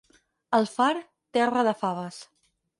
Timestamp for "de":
1.71-1.77